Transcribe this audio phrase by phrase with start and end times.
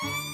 [0.00, 0.27] Thank you.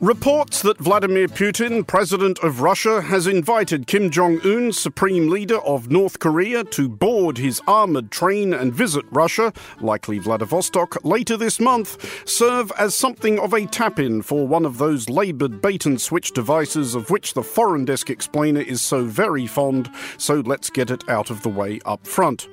[0.00, 5.90] Reports that Vladimir Putin, president of Russia, has invited Kim Jong un, supreme leader of
[5.90, 12.26] North Korea, to board his armoured train and visit Russia, likely Vladivostok, later this month,
[12.26, 16.32] serve as something of a tap in for one of those laboured bait and switch
[16.32, 21.06] devices of which the foreign desk explainer is so very fond, so let's get it
[21.10, 22.48] out of the way up front.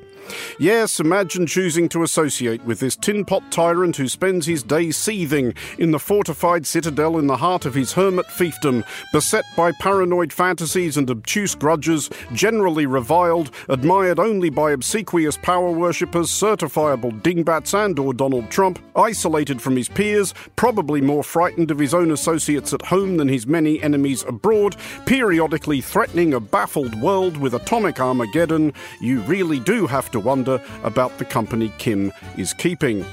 [0.59, 5.54] Yes, imagine choosing to associate with this tin pot tyrant who spends his days seething
[5.77, 10.97] in the fortified citadel in the heart of his hermit fiefdom, beset by paranoid fantasies
[10.97, 18.13] and obtuse grudges, generally reviled, admired only by obsequious power worshippers, certifiable dingbats and or
[18.13, 23.15] Donald Trump, isolated from his peers, probably more frightened of his own associates at home
[23.15, 29.61] than his many enemies abroad, periodically threatening a baffled world with atomic Armageddon, you really
[29.61, 33.05] do have to to wonder about the company Kim is keeping.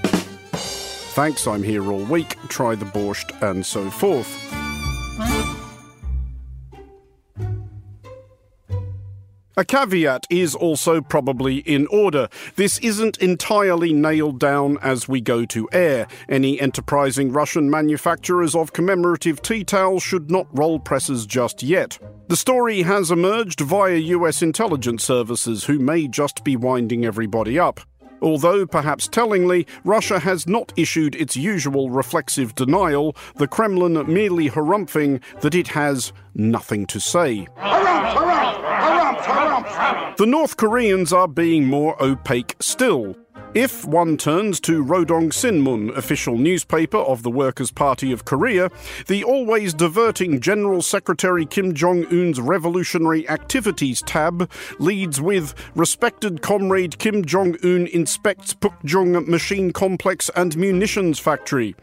[1.14, 2.36] Thanks, I'm here all week.
[2.48, 4.28] Try the borscht and so forth.
[9.56, 12.28] A caveat is also probably in order.
[12.56, 16.08] This isn't entirely nailed down as we go to air.
[16.28, 21.96] Any enterprising Russian manufacturers of commemorative tea towels should not roll presses just yet.
[22.26, 27.80] The story has emerged via US intelligence services, who may just be winding everybody up.
[28.24, 35.20] Although, perhaps tellingly, Russia has not issued its usual reflexive denial, the Kremlin merely harumphing
[35.42, 37.46] that it has nothing to say.
[40.16, 43.14] The North Koreans are being more opaque still.
[43.54, 48.68] If one turns to Rodong Sinmun, official newspaper of the Workers' Party of Korea,
[49.06, 56.98] the always diverting General Secretary Kim Jong un's Revolutionary Activities tab leads with Respected Comrade
[56.98, 61.76] Kim Jong un inspects Pukjung Machine Complex and Munitions Factory,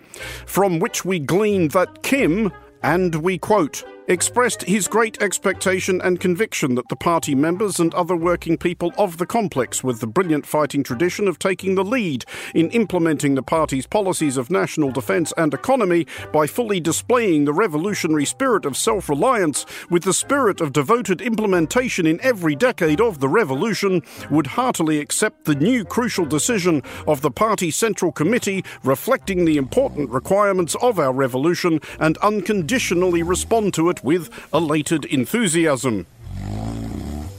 [0.45, 2.51] from which we glean that Kim,
[2.83, 8.15] and we quote, expressed his great expectation and conviction that the party members and other
[8.15, 12.69] working people of the complex, with the brilliant fighting tradition of taking the lead in
[12.71, 18.65] implementing the party's policies of national defence and economy by fully displaying the revolutionary spirit
[18.65, 24.01] of self reliance with the spirit of devoted implementation in every decade of the revolution,
[24.29, 30.09] would heartily accept the new crucial decision of the party Central Committee reflecting the important
[30.09, 36.05] requirements of our revolution and unconditionally respond to it it with elated enthusiasm.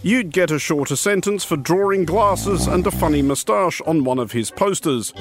[0.02, 4.32] You'd get a shorter sentence for drawing glasses and a funny moustache on one of
[4.32, 5.12] his posters.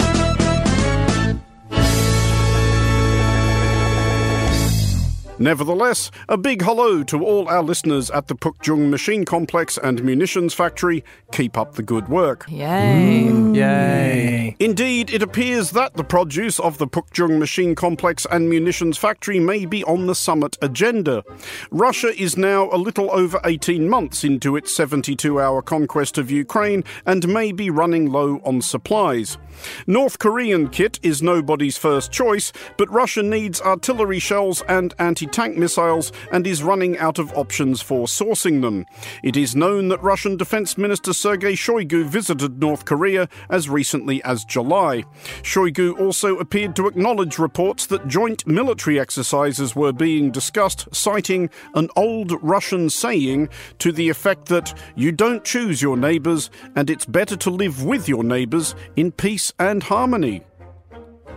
[5.42, 10.54] Nevertheless, a big hello to all our listeners at the Pukjung Machine Complex and Munitions
[10.54, 11.04] Factory.
[11.32, 12.46] Keep up the good work.
[12.46, 13.56] Mm.
[13.56, 13.60] Yay.
[13.60, 14.56] Yay.
[14.60, 19.66] Indeed, it appears that the produce of the Pukjung Machine Complex and Munitions Factory may
[19.66, 21.24] be on the summit agenda.
[21.72, 26.84] Russia is now a little over 18 months into its 72 hour conquest of Ukraine
[27.08, 29.40] and may be running low on supplies.
[29.88, 35.58] North Korean kit is nobody's first choice, but Russia needs artillery shells and anti tank
[35.58, 38.86] missiles and is running out of options for sourcing them.
[39.24, 44.46] It is known that Russian Defense Minister Sergei Shoigu visited North Korea as recently as
[44.46, 45.04] July.
[45.42, 51.90] Shoigu also appeared to acknowledge reports that joint military exercises were being discussed, citing an
[51.96, 53.50] old Russian saying
[53.80, 58.08] to the effect that you don't choose your neighbours and it's better to live with
[58.08, 60.44] your neighbours in peace and harmony.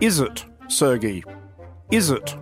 [0.01, 1.23] Is it, Sergei?
[1.91, 2.35] Is it?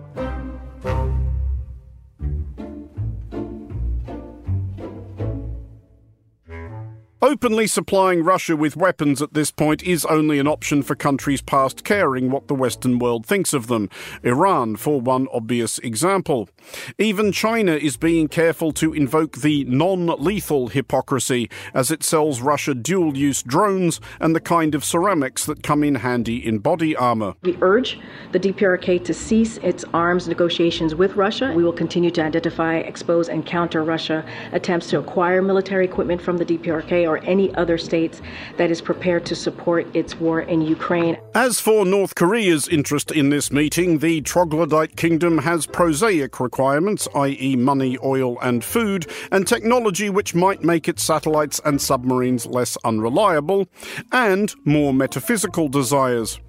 [7.24, 11.82] Openly supplying Russia with weapons at this point is only an option for countries past
[11.82, 13.88] caring what the Western world thinks of them.
[14.22, 16.50] Iran, for one obvious example.
[16.98, 22.74] Even China is being careful to invoke the non lethal hypocrisy as it sells Russia
[22.74, 27.36] dual use drones and the kind of ceramics that come in handy in body armor.
[27.40, 27.98] We urge
[28.32, 31.54] the DPRK to cease its arms negotiations with Russia.
[31.56, 36.36] We will continue to identify, expose, and counter Russia attempts to acquire military equipment from
[36.36, 38.20] the DPRK any other states
[38.56, 41.16] that is prepared to support its war in Ukraine.
[41.34, 47.56] As for North Korea's interest in this meeting, the troglodyte kingdom has prosaic requirements, i.e.,
[47.56, 53.66] money, oil, and food, and technology which might make its satellites and submarines less unreliable,
[54.12, 56.40] and more metaphysical desires.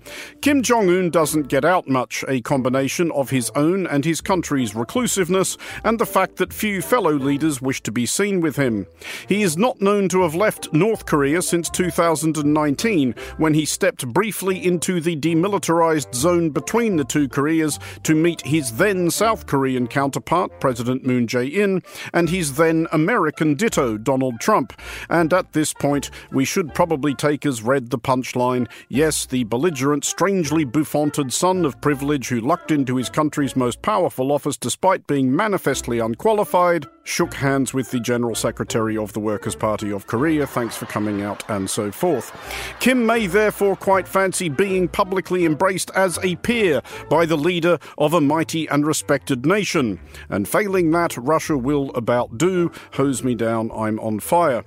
[0.42, 4.76] Kim Jong un doesn't get out much, a combination of his own and his country's
[4.76, 8.86] reclusiveness, and the fact that few fellow leaders wish to be seen with him.
[9.28, 14.07] He is not known to have left left North Korea since 2019 when he stepped
[14.07, 19.86] briefly into the demilitarized zone between the two Koreas to meet his then South Korean
[19.86, 24.72] counterpart, President Moon Jae in, and his then American ditto, Donald Trump.
[25.10, 30.06] And at this point, we should probably take as read the punchline yes, the belligerent,
[30.06, 35.36] strangely bouffanted son of privilege who lucked into his country's most powerful office despite being
[35.36, 40.75] manifestly unqualified shook hands with the General Secretary of the Workers' Party of Korea, thanks
[40.75, 42.34] for coming out, and so forth.
[42.81, 48.13] Kim may therefore quite fancy being publicly embraced as a peer by the leader of
[48.13, 50.00] a mighty and respected nation.
[50.30, 52.72] And failing that, Russia will about do.
[52.94, 54.66] Hose me down, I'm on fire.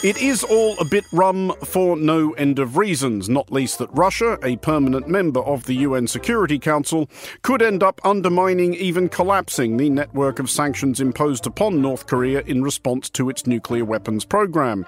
[0.00, 4.38] It is all a bit rum for no end of reasons, not least that Russia,
[4.44, 7.10] a permanent member of the UN Security Council,
[7.42, 12.62] could end up undermining, even collapsing, the network of sanctions imposed upon North Korea in
[12.62, 14.86] response to its nuclear weapons program.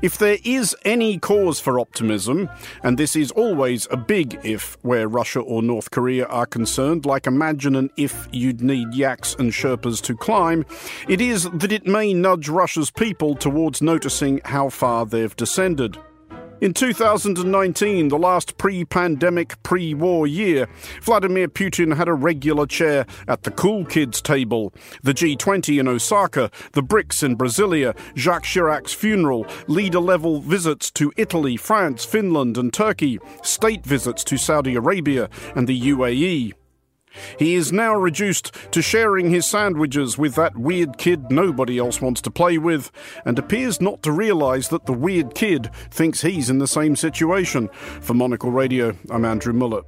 [0.00, 2.48] If there is any cause for optimism,
[2.84, 7.26] and this is always a big if where Russia or North Korea are concerned, like
[7.26, 10.64] imagine an if you'd need yaks and Sherpas to climb,
[11.08, 15.98] it is that it may nudge Russia's people towards noticing how far they've descended.
[16.60, 20.68] In 2019, the last pre pandemic, pre war year,
[21.00, 24.72] Vladimir Putin had a regular chair at the cool kids table,
[25.02, 31.12] the G20 in Osaka, the BRICS in Brasilia, Jacques Chirac's funeral, leader level visits to
[31.16, 36.52] Italy, France, Finland, and Turkey, state visits to Saudi Arabia and the UAE.
[37.38, 42.20] He is now reduced to sharing his sandwiches with that weird kid nobody else wants
[42.22, 42.90] to play with,
[43.24, 47.68] and appears not to realise that the weird kid thinks he's in the same situation.
[48.00, 49.82] For Monocle Radio, I'm Andrew Mueller.